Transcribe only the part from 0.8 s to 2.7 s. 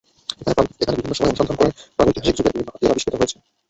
বিভিন্ন সময় অনুসন্ধান করে প্রাগৈতিহাসিক যুগের বিভিন্ন